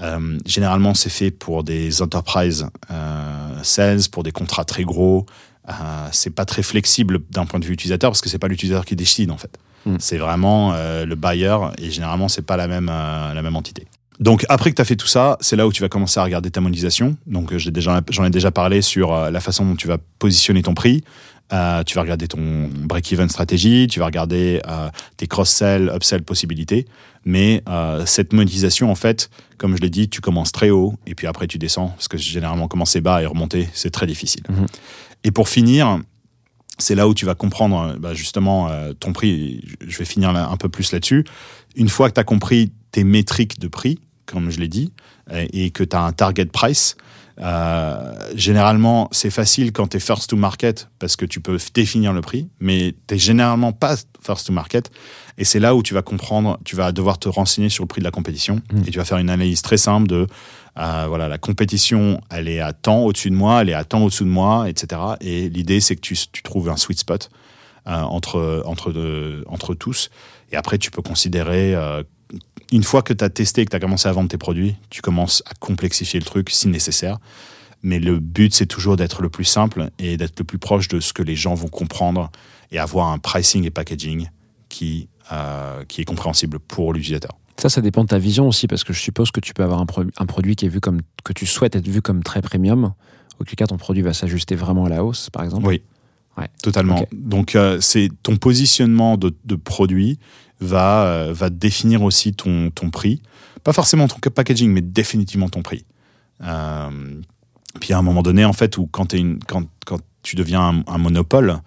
Euh, 0.00 0.38
généralement, 0.46 0.94
c'est 0.94 1.10
fait 1.10 1.32
pour 1.32 1.64
des 1.64 2.00
enterprise 2.00 2.68
euh, 2.92 3.62
sales, 3.64 4.08
pour 4.12 4.22
des 4.22 4.30
contrats 4.30 4.64
très 4.64 4.84
gros. 4.84 5.26
Euh, 5.68 5.72
c'est 6.12 6.30
pas 6.30 6.44
très 6.44 6.62
flexible 6.62 7.18
d'un 7.30 7.44
point 7.44 7.58
de 7.58 7.64
vue 7.64 7.74
utilisateur 7.74 8.10
parce 8.10 8.20
que 8.20 8.28
c'est 8.28 8.38
pas 8.38 8.48
l'utilisateur 8.48 8.84
qui 8.84 8.94
décide 8.94 9.32
en 9.32 9.36
fait. 9.36 9.58
Mm. 9.84 9.96
C'est 9.98 10.18
vraiment 10.18 10.72
le 10.72 11.14
buyer 11.14 11.56
et 11.78 11.90
généralement 11.90 12.28
c'est 12.28 12.42
pas 12.42 12.56
la 12.56 12.68
même 12.68 12.86
la 12.86 13.40
même 13.42 13.56
entité. 13.56 13.86
Donc 14.20 14.44
après 14.50 14.70
que 14.70 14.76
tu 14.76 14.82
as 14.82 14.84
fait 14.84 14.96
tout 14.96 15.06
ça, 15.06 15.38
c'est 15.40 15.56
là 15.56 15.66
où 15.66 15.72
tu 15.72 15.80
vas 15.80 15.88
commencer 15.88 16.20
à 16.20 16.24
regarder 16.24 16.50
ta 16.50 16.60
monétisation. 16.60 17.16
Donc 17.26 17.52
euh, 17.52 17.58
j'ai 17.58 17.70
déjà 17.70 18.02
j'en 18.10 18.24
ai 18.24 18.30
déjà 18.30 18.50
parlé 18.50 18.82
sur 18.82 19.12
euh, 19.12 19.30
la 19.30 19.40
façon 19.40 19.64
dont 19.64 19.76
tu 19.76 19.88
vas 19.88 19.96
positionner 20.18 20.62
ton 20.62 20.74
prix. 20.74 21.02
Euh, 21.52 21.82
tu 21.82 21.96
vas 21.96 22.02
regarder 22.02 22.28
ton 22.28 22.68
break-even 22.72 23.28
stratégie, 23.28 23.88
tu 23.88 23.98
vas 23.98 24.06
regarder 24.06 24.60
euh, 24.68 24.88
tes 25.16 25.26
cross-sell, 25.26 25.90
upsell 25.92 26.22
possibilités. 26.22 26.86
Mais 27.24 27.62
euh, 27.68 28.06
cette 28.06 28.32
monétisation, 28.32 28.90
en 28.90 28.94
fait, 28.94 29.30
comme 29.58 29.74
je 29.76 29.80
l'ai 29.82 29.90
dit, 29.90 30.08
tu 30.08 30.20
commences 30.20 30.52
très 30.52 30.70
haut 30.70 30.94
et 31.06 31.14
puis 31.16 31.26
après 31.26 31.48
tu 31.48 31.58
descends 31.58 31.88
parce 31.88 32.06
que 32.06 32.18
généralement 32.18 32.68
commencer 32.68 33.00
bas 33.00 33.20
et 33.22 33.26
remonter, 33.26 33.68
c'est 33.72 33.90
très 33.90 34.06
difficile. 34.06 34.42
Mhm. 34.48 34.66
Et 35.24 35.30
pour 35.32 35.48
finir, 35.48 35.98
c'est 36.78 36.94
là 36.94 37.08
où 37.08 37.14
tu 37.14 37.26
vas 37.26 37.34
comprendre 37.34 37.96
bah, 37.98 38.14
justement 38.14 38.70
ton 39.00 39.12
prix. 39.12 39.64
Je 39.86 39.98
vais 39.98 40.04
finir 40.04 40.32
là- 40.32 40.48
un 40.48 40.56
peu 40.56 40.68
plus 40.68 40.92
là-dessus. 40.92 41.24
Une 41.74 41.88
fois 41.88 42.08
que 42.08 42.14
tu 42.14 42.20
as 42.20 42.24
compris 42.24 42.72
tes 42.90 43.04
métriques 43.04 43.58
de 43.60 43.68
prix, 43.68 43.98
comme 44.30 44.50
je 44.50 44.60
l'ai 44.60 44.68
dit, 44.68 44.92
euh, 45.32 45.46
et 45.52 45.70
que 45.70 45.84
tu 45.84 45.96
as 45.96 46.02
un 46.02 46.12
target 46.12 46.46
price, 46.46 46.96
euh, 47.40 48.12
généralement, 48.34 49.08
c'est 49.12 49.30
facile 49.30 49.72
quand 49.72 49.88
tu 49.88 49.96
es 49.96 50.00
first 50.00 50.28
to 50.30 50.36
market 50.36 50.88
parce 50.98 51.16
que 51.16 51.24
tu 51.24 51.40
peux 51.40 51.56
définir 51.74 52.12
le 52.12 52.20
prix, 52.20 52.48
mais 52.60 52.94
tu 53.06 53.18
généralement 53.18 53.72
pas 53.72 53.96
first 54.20 54.46
to 54.46 54.52
market. 54.52 54.90
Et 55.38 55.44
c'est 55.44 55.58
là 55.60 55.74
où 55.74 55.82
tu 55.82 55.94
vas 55.94 56.02
comprendre, 56.02 56.58
tu 56.64 56.76
vas 56.76 56.92
devoir 56.92 57.18
te 57.18 57.28
renseigner 57.30 57.70
sur 57.70 57.82
le 57.84 57.88
prix 57.88 58.00
de 58.00 58.04
la 58.04 58.10
compétition 58.10 58.60
Mm. 58.72 58.78
et 58.86 58.90
tu 58.90 58.98
vas 58.98 59.04
faire 59.06 59.18
une 59.18 59.30
analyse 59.30 59.62
très 59.62 59.78
simple 59.78 60.06
de 60.06 60.26
euh, 60.78 61.04
voilà, 61.08 61.28
la 61.28 61.38
compétition, 61.38 62.20
elle 62.30 62.46
est 62.48 62.60
à 62.60 62.72
temps 62.72 63.00
au-dessus 63.04 63.30
de 63.30 63.34
moi, 63.36 63.62
elle 63.62 63.70
est 63.70 63.74
à 63.74 63.84
temps 63.84 64.02
au-dessous 64.04 64.24
de 64.24 64.30
moi, 64.30 64.68
etc. 64.68 65.00
Et 65.20 65.48
l'idée, 65.48 65.80
c'est 65.80 65.96
que 65.96 66.00
tu, 66.00 66.16
tu 66.32 66.42
trouves 66.42 66.68
un 66.68 66.76
sweet 66.76 66.98
spot 67.00 67.30
euh, 67.88 68.00
entre, 68.02 68.62
entre, 68.66 68.92
de- 68.92 69.44
entre 69.48 69.74
tous. 69.74 70.10
Et 70.52 70.56
après, 70.56 70.78
tu 70.78 70.90
peux 70.90 71.02
considérer, 71.02 71.74
une 72.72 72.82
fois 72.84 73.02
que 73.02 73.12
tu 73.12 73.24
as 73.24 73.30
testé 73.30 73.62
et 73.62 73.64
que 73.64 73.70
tu 73.70 73.76
as 73.76 73.80
commencé 73.80 74.08
à 74.08 74.12
vendre 74.12 74.28
tes 74.28 74.38
produits, 74.38 74.76
tu 74.90 75.02
commences 75.02 75.42
à 75.46 75.54
complexifier 75.54 76.20
le 76.20 76.24
truc 76.26 76.50
si 76.50 76.68
nécessaire. 76.68 77.18
Mais 77.82 77.98
le 77.98 78.18
but, 78.18 78.52
c'est 78.54 78.66
toujours 78.66 78.96
d'être 78.96 79.22
le 79.22 79.30
plus 79.30 79.44
simple 79.44 79.90
et 79.98 80.16
d'être 80.16 80.38
le 80.38 80.44
plus 80.44 80.58
proche 80.58 80.88
de 80.88 81.00
ce 81.00 81.12
que 81.12 81.22
les 81.22 81.34
gens 81.36 81.54
vont 81.54 81.68
comprendre 81.68 82.30
et 82.72 82.78
avoir 82.78 83.08
un 83.08 83.18
pricing 83.18 83.64
et 83.64 83.70
packaging 83.70 84.28
qui, 84.68 85.08
euh, 85.32 85.84
qui 85.86 86.02
est 86.02 86.04
compréhensible 86.04 86.58
pour 86.58 86.92
l'utilisateur. 86.92 87.32
Ça, 87.56 87.68
ça 87.68 87.80
dépend 87.80 88.02
de 88.04 88.08
ta 88.08 88.18
vision 88.18 88.46
aussi, 88.48 88.66
parce 88.66 88.84
que 88.84 88.92
je 88.92 89.00
suppose 89.00 89.30
que 89.30 89.40
tu 89.40 89.52
peux 89.54 89.62
avoir 89.62 89.80
un, 89.80 89.86
pro- 89.86 90.04
un 90.16 90.26
produit 90.26 90.56
qui 90.56 90.66
est 90.66 90.68
vu 90.68 90.80
comme 90.80 91.00
que 91.24 91.32
tu 91.32 91.46
souhaites 91.46 91.74
être 91.76 91.88
vu 91.88 92.00
comme 92.02 92.22
très 92.22 92.40
premium, 92.42 92.92
auquel 93.38 93.56
cas 93.56 93.66
ton 93.66 93.76
produit 93.78 94.02
va 94.02 94.12
s'ajuster 94.14 94.54
vraiment 94.54 94.84
à 94.84 94.88
la 94.88 95.04
hausse, 95.04 95.28
par 95.30 95.42
exemple. 95.44 95.66
Oui, 95.66 95.82
Ouais. 96.38 96.48
totalement. 96.62 97.04
Donc, 97.12 97.56
euh, 97.56 97.78
c'est 97.80 98.08
ton 98.22 98.36
positionnement 98.36 99.16
de, 99.16 99.34
de 99.44 99.56
produit 99.56 100.18
va, 100.60 101.04
euh, 101.04 101.32
va 101.32 101.50
définir 101.50 102.02
aussi 102.02 102.32
ton, 102.32 102.70
ton 102.70 102.90
prix. 102.90 103.22
Pas 103.64 103.72
forcément 103.72 104.08
ton 104.08 104.18
packaging, 104.30 104.70
mais 104.70 104.80
définitivement 104.80 105.48
ton 105.48 105.62
prix. 105.62 105.84
Euh, 106.42 107.20
puis 107.80 107.92
à 107.92 107.98
un 107.98 108.02
moment 108.02 108.22
donné, 108.22 108.44
en 108.44 108.52
fait, 108.52 108.78
où 108.78 108.86
quand, 108.86 109.06
t'es 109.06 109.18
une, 109.18 109.38
quand, 109.44 109.64
quand 109.86 109.98
tu 110.22 110.36
deviens 110.36 110.60
un, 110.86 110.92
un 110.94 110.98
monopole, 110.98 111.58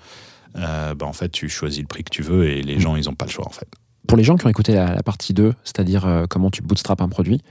euh, 0.57 0.93
bah, 0.95 1.05
en 1.05 1.13
fait, 1.13 1.29
tu 1.29 1.49
choisis 1.49 1.79
le 1.81 1.87
prix 1.87 2.03
que 2.03 2.09
tu 2.11 2.21
veux 2.23 2.47
et 2.49 2.61
les 2.61 2.75
Mm. 2.75 2.79
gens, 2.79 2.95
ils 2.95 3.05
n'ont 3.05 3.15
pas 3.15 3.25
le 3.25 3.31
choix, 3.31 3.47
en 3.47 3.51
fait. 3.51 3.67
Pour 4.07 4.17
les 4.17 4.23
gens 4.23 4.35
qui 4.35 4.45
ont 4.45 4.49
écouté 4.49 4.73
la, 4.73 4.93
la 4.95 5.01
partie 5.03 5.33
2, 5.33 5.53
c'est-à-dire 5.63 6.05
euh, 6.05 6.25
comment 6.29 6.49
tu 6.51 6.61
bootstrap 6.61 7.01
un 7.01 7.07
produit, 7.09 7.41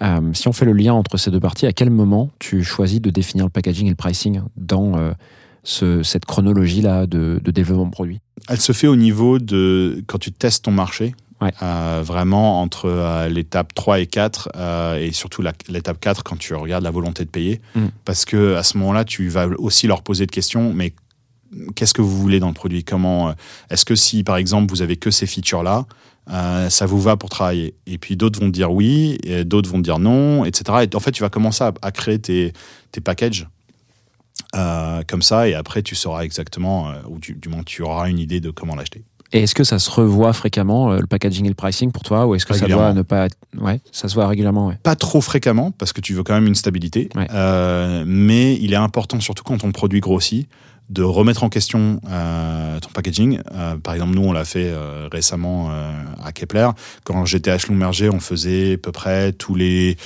euh, 0.00 0.32
si 0.32 0.48
on 0.48 0.52
fait 0.52 0.64
le 0.64 0.72
lien 0.72 0.94
entre 0.94 1.16
ces 1.18 1.30
deux 1.30 1.38
parties, 1.38 1.66
à 1.66 1.72
quel 1.72 1.90
moment 1.90 2.30
tu 2.38 2.64
choisis 2.64 3.00
de 3.00 3.10
définir 3.10 3.44
le 3.44 3.50
packaging 3.50 3.86
et 3.86 3.90
le 3.90 3.94
pricing 3.96 4.40
dans 4.56 4.94
ce- 5.64 6.02
cette 6.02 6.24
chronologie-là 6.24 7.06
de, 7.06 7.40
de 7.44 7.50
développement 7.50 7.86
de 7.86 7.90
produit? 7.92 8.20
Elle 8.48 8.60
se 8.60 8.72
fait 8.72 8.86
au 8.88 8.96
niveau 8.96 9.38
de 9.38 10.02
quand 10.06 10.18
tu 10.18 10.32
testes 10.32 10.64
ton 10.64 10.72
marché. 10.72 11.14
Ouais. 11.40 11.50
euh, 11.60 12.02
vraiment 12.04 12.62
entre 12.62 12.84
euh, 12.88 13.28
l'étape 13.28 13.74
3 13.74 13.98
et 13.98 14.06
4 14.06 14.50
euh, 14.54 14.96
et 14.96 15.10
surtout 15.10 15.42
l'étape 15.68 15.98
4 15.98 16.22
quand 16.22 16.36
tu 16.38 16.54
regardes 16.54 16.84
la 16.84 16.92
volonté 16.92 17.24
de 17.24 17.30
payer 17.30 17.60
Mm. 17.74 17.86
parce 18.04 18.24
que 18.24 18.54
à 18.54 18.62
ce 18.62 18.78
moment-là 18.78 19.04
tu 19.04 19.26
vas 19.28 19.48
aussi 19.58 19.88
leur 19.88 20.02
poser 20.02 20.24
de 20.26 20.30
questions 20.30 20.72
mais 20.72 20.94
qu'est-ce 21.74 21.94
que 21.94 22.00
vous 22.00 22.16
voulez 22.16 22.38
dans 22.38 22.46
le 22.46 22.54
produit? 22.54 22.84
Comment 22.84 23.34
est-ce 23.70 23.84
que 23.84 23.96
si 23.96 24.22
par 24.22 24.36
exemple 24.36 24.70
vous 24.72 24.82
avez 24.82 24.94
que 24.96 25.10
ces 25.10 25.26
features 25.26 25.64
là 25.64 25.84
ça 26.70 26.86
vous 26.86 27.00
va 27.00 27.16
pour 27.16 27.28
travailler? 27.28 27.74
Et 27.88 27.98
puis 27.98 28.14
d'autres 28.16 28.38
vont 28.38 28.48
dire 28.48 28.70
oui 28.70 29.18
d'autres 29.44 29.68
vont 29.68 29.80
dire 29.80 29.98
non 29.98 30.44
etc 30.44 30.86
et 30.88 30.94
en 30.96 31.00
fait 31.00 31.10
tu 31.10 31.24
vas 31.24 31.28
commencer 31.28 31.64
à, 31.64 31.72
à 31.82 31.90
créer 31.90 32.20
tes, 32.20 32.52
tes 32.92 33.00
packages 33.00 33.48
euh, 34.54 35.02
comme 35.06 35.22
ça 35.22 35.48
et 35.48 35.54
après 35.54 35.82
tu 35.82 35.94
sauras 35.94 36.22
exactement 36.22 36.90
euh, 36.90 36.94
ou 37.08 37.18
du, 37.18 37.34
du 37.34 37.48
moins 37.48 37.62
tu 37.64 37.82
auras 37.82 38.08
une 38.08 38.18
idée 38.18 38.40
de 38.40 38.50
comment 38.50 38.74
l'acheter 38.74 39.02
Et 39.32 39.42
est-ce 39.42 39.54
que 39.54 39.64
ça 39.64 39.78
se 39.78 39.90
revoit 39.90 40.32
fréquemment, 40.32 40.92
euh, 40.92 40.98
le 41.00 41.06
packaging 41.06 41.46
et 41.46 41.48
le 41.48 41.54
pricing 41.54 41.90
pour 41.90 42.02
toi 42.02 42.26
Ou 42.26 42.34
est-ce 42.34 42.44
que 42.44 42.54
ça 42.54 42.66
doit 42.66 42.92
ne 42.92 43.02
pas. 43.02 43.28
Ouais, 43.58 43.80
ça 43.92 44.08
se 44.08 44.14
voit 44.14 44.28
régulièrement, 44.28 44.68
ouais. 44.68 44.78
pas 44.82 44.96
trop 44.96 45.20
fréquemment 45.20 45.70
parce 45.70 45.92
que 45.92 46.00
tu 46.00 46.12
veux 46.14 46.22
quand 46.22 46.34
même 46.34 46.46
une 46.46 46.54
stabilité, 46.54 47.08
Ouais. 47.14 47.26
Mais 48.06 48.56
il 48.56 48.72
est 48.72 48.76
important 48.76 49.20
surtout 49.20 49.44
quand 49.44 49.58
ton 49.58 49.72
produit 49.72 50.00
grossit 50.00 50.48
de 50.90 51.02
remettre 51.02 51.42
en 51.42 51.48
question 51.48 52.00
euh, 52.10 52.78
ton 52.80 52.90
packaging. 52.90 53.40
Euh, 53.52 53.76
par 53.76 53.94
exemple, 53.94 54.14
nous 54.14 54.22
on 54.22 54.32
l'a 54.32 54.44
fait 54.44 54.68
euh, 54.68 55.08
récemment 55.10 55.70
à 56.22 56.32
Kepler. 56.32 56.68
Quand 57.04 57.24
j'étais 57.24 57.50
à 57.50 57.58
Schlumberger, 57.58 58.10
on 58.10 58.20
faisait 58.20 58.74
à 58.74 58.78
peu 58.78 58.92
près 58.92 59.32
tous 59.32 59.54
les 59.54 59.96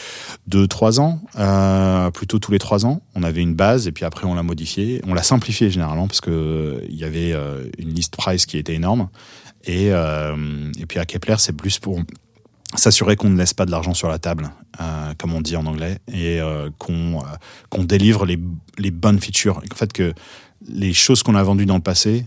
2-3 0.48 1.00
ans, 1.00 2.10
plutôt 2.12 2.38
tous 2.38 2.52
les 2.52 2.58
3 2.58 2.86
ans. 2.86 3.02
On 3.14 3.22
avait 3.22 3.42
une 3.42 3.54
base 3.54 3.88
et 3.88 3.92
puis 3.92 4.04
après 4.04 4.26
on 4.26 4.34
l'a 4.34 4.42
modifié. 4.42 5.00
On 5.06 5.14
l'a 5.14 5.22
simplifié 5.22 5.70
généralement 5.70 6.06
parce 6.06 6.20
euh, 6.28 6.80
il 6.88 6.96
y 6.96 7.04
avait 7.04 7.34
une 7.78 7.92
liste 7.92 8.16
price 8.16 8.46
qui 8.46 8.58
était 8.58 8.74
énorme. 8.74 9.08
Et, 9.64 9.86
et 9.88 10.86
puis 10.86 11.00
à 11.00 11.04
Kepler, 11.04 11.36
c'est 11.38 11.52
plus 11.52 11.78
pour 11.80 12.00
s'assurer 12.74 13.16
qu'on 13.16 13.30
ne 13.30 13.38
laisse 13.38 13.54
pas 13.54 13.64
de 13.66 13.70
l'argent 13.70 13.94
sur 13.94 14.08
la 14.08 14.18
table, 14.18 14.50
comme 15.18 15.34
on 15.34 15.40
dit 15.40 15.56
en 15.56 15.66
anglais, 15.66 15.98
et 16.12 16.38
qu'on 16.78 17.20
qu'on 17.70 17.82
délivre 17.82 18.26
les, 18.26 18.38
les 18.78 18.90
bonnes 18.92 19.18
features. 19.18 19.60
En 19.72 19.74
fait, 19.74 19.92
que 19.92 20.14
les 20.68 20.92
choses 20.92 21.22
qu'on 21.22 21.34
a 21.34 21.42
vendues 21.42 21.66
dans 21.66 21.76
le 21.76 21.82
passé 21.82 22.26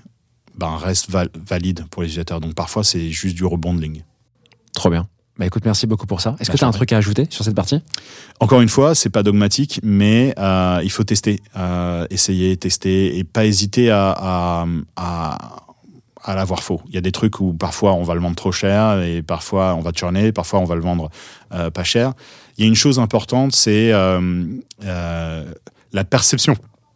ben, 0.58 0.76
restent 0.76 1.10
val- 1.10 1.30
valides 1.48 1.86
pour 1.90 2.02
les 2.02 2.08
utilisateurs. 2.10 2.42
Donc 2.42 2.54
parfois, 2.54 2.84
c'est 2.84 3.10
juste 3.10 3.36
du 3.36 3.46
rebonding. 3.46 4.04
Trop 4.74 4.90
bien. 4.90 5.08
Bah 5.38 5.46
écoute, 5.46 5.64
merci 5.64 5.88
beaucoup 5.88 6.06
pour 6.06 6.20
ça. 6.20 6.36
Est-ce 6.40 6.50
Bah, 6.50 6.54
que 6.54 6.58
tu 6.60 6.66
as 6.66 6.68
un 6.68 6.72
truc 6.72 6.92
à 6.92 6.98
ajouter 6.98 7.26
sur 7.30 7.46
cette 7.46 7.56
partie? 7.56 7.82
Encore 8.42 8.60
une 8.60 8.68
fois, 8.68 8.94
c'est 8.94 9.10
pas 9.10 9.24
dogmatique, 9.24 9.80
mais 9.84 10.34
euh, 10.38 10.82
il 10.84 10.92
faut 10.92 11.06
tester, 11.06 11.40
euh, 11.56 12.06
essayer, 12.10 12.58
tester, 12.58 13.18
et 13.18 13.24
pas 13.24 13.46
hésiter 13.46 13.90
à, 13.90 14.12
à, 14.12 14.66
à, 14.98 15.38
à 16.22 16.36
l'avoir 16.36 16.62
faux. 16.62 16.82
Il 16.90 16.94
y 16.94 16.98
a 16.98 17.02
des 17.02 17.14
trucs 17.14 17.40
où 17.40 17.54
parfois 17.54 17.94
on 17.94 18.04
va 18.04 18.16
le 18.16 18.20
vendre 18.20 18.36
trop 18.36 18.52
cher, 18.52 19.02
et 19.02 19.22
parfois 19.22 19.76
on 19.76 19.80
va 19.80 19.92
churner, 19.94 20.34
parfois 20.34 20.60
on 20.60 20.66
va 20.66 20.76
le 20.76 20.82
vendre 20.82 21.10
euh, 21.54 21.70
pas 21.70 21.86
cher. 21.86 22.12
Il 22.58 22.64
y 22.64 22.66
a 22.66 22.68
une 22.68 22.76
chose 22.76 23.00
importante, 23.00 23.56
c'est 23.56 23.92
la 24.82 26.04
perception. 26.04 26.56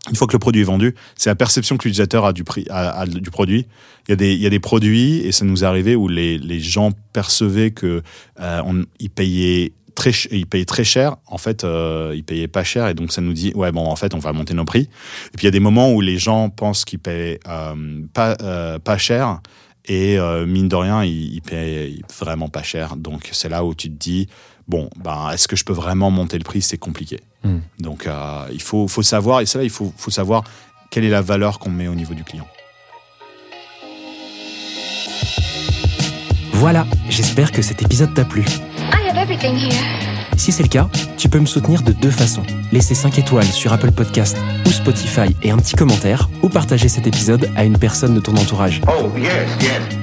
Une 0.10 0.16
fois 0.18 0.28
que 0.28 0.34
le 0.34 0.40
produit 0.40 0.62
est 0.62 0.66
vendu, 0.66 0.96
c'est 1.16 1.30
la 1.30 1.36
perception 1.36 1.78
que 1.78 1.84
l'utilisateur 1.88 2.26
a 2.26 2.34
du 2.34 2.44
prix, 2.44 2.66
a- 2.70 3.06
du 3.06 3.32
produit. 3.32 3.68
Il 4.08 4.12
y 4.12 4.14
a 4.14 4.16
des, 4.18 4.34
il 4.34 4.42
y 4.42 4.46
a 4.46 4.50
des 4.50 4.60
produits, 4.60 5.20
et 5.20 5.32
ça 5.32 5.46
nous 5.46 5.64
est 5.64 5.68
arrivé 5.68 5.96
où 5.96 6.10
les, 6.10 6.38
les 6.38 6.60
gens 6.60 6.92
percevaient 7.14 7.72
que 7.72 8.04
euh, 8.42 8.62
on, 8.66 8.84
ils 9.00 9.10
payaient 9.10 9.72
très, 9.96 10.12
ils 10.32 10.46
payaient 10.46 10.66
très 10.66 10.84
cher. 10.84 11.16
En 11.28 11.38
fait, 11.38 11.64
euh, 11.64 12.12
ils 12.14 12.24
payaient 12.26 12.50
pas 12.50 12.66
cher, 12.66 12.90
et 12.90 12.96
donc 12.96 13.14
ça 13.14 13.22
nous 13.22 13.32
dit, 13.32 13.54
ouais, 13.56 13.72
bon, 13.72 13.86
en 13.86 13.96
fait, 13.96 14.14
on 14.14 14.20
va 14.20 14.34
monter 14.34 14.54
nos 14.54 14.66
prix. 14.66 14.82
Et 14.82 15.38
puis 15.38 15.44
il 15.44 15.46
y 15.46 15.48
a 15.48 15.52
des 15.52 15.62
moments 15.62 15.94
où 15.94 16.02
les 16.02 16.18
gens 16.18 16.50
pensent 16.50 16.84
qu'ils 16.84 17.00
paient 17.00 17.40
euh, 17.48 18.02
pas, 18.14 18.36
euh, 18.42 18.80
pas 18.80 18.98
cher, 18.98 19.40
et 19.86 20.20
euh, 20.20 20.46
mine 20.46 20.68
de 20.68 20.76
rien, 20.76 21.06
ils, 21.06 21.36
ils 21.36 21.42
paient 21.42 21.94
vraiment 22.20 22.50
pas 22.50 22.64
cher. 22.64 22.98
Donc 22.98 23.30
c'est 23.32 23.50
là 23.50 23.64
où 23.64 23.74
tu 23.74 23.90
te 23.90 23.96
dis, 23.98 24.28
bon, 24.68 24.90
ben, 24.98 25.32
est-ce 25.32 25.48
que 25.48 25.56
je 25.56 25.64
peux 25.64 25.74
vraiment 25.74 26.12
monter 26.12 26.38
le 26.38 26.44
prix? 26.44 26.62
C'est 26.62 26.78
compliqué. 26.78 27.20
Hmm. 27.44 27.60
Donc 27.80 28.08
euh, 28.08 28.46
il 28.52 28.62
faut, 28.62 28.88
faut 28.88 29.04
savoir, 29.04 29.42
et 29.42 29.46
c'est 29.46 29.58
là, 29.58 29.64
il 29.64 29.70
faut, 29.70 29.94
faut 29.98 30.12
savoir 30.12 30.44
quelle 30.90 31.06
est 31.06 31.10
la 31.10 31.22
valeur 31.22 31.60
qu'on 31.60 31.72
met 31.72 31.88
au 31.88 31.96
niveau 31.96 32.14
du 32.14 32.24
client. 32.24 32.48
Voilà, 36.54 36.86
j'espère 37.10 37.52
que 37.52 37.62
cet 37.62 37.82
épisode 37.82 38.14
t'a 38.14 38.24
plu. 38.24 38.42
I 38.42 39.10
have 39.10 39.18
everything 39.18 39.56
here. 39.56 40.04
Si 40.38 40.52
c'est 40.52 40.64
le 40.64 40.70
cas, 40.70 40.90
tu 41.18 41.30
peux 41.30 41.40
me 41.40 41.46
soutenir 41.46 41.84
de 41.84 41.92
deux 41.92 42.12
façons. 42.12 42.44
Laisser 42.72 42.96
5 42.96 43.18
étoiles 43.20 43.46
sur 43.46 43.72
Apple 43.74 43.92
Podcast 43.92 44.38
ou 44.66 44.70
Spotify 44.70 45.36
et 45.42 45.52
un 45.52 45.58
petit 45.58 45.76
commentaire, 45.76 46.30
ou 46.42 46.50
partager 46.50 46.90
cet 46.90 47.08
épisode 47.08 47.50
à 47.56 47.64
une 47.64 47.78
personne 47.78 48.16
de 48.16 48.20
ton 48.20 48.36
entourage. 48.36 48.82
Oh, 48.88 49.10
yes, 49.18 49.32
yes. 49.62 50.03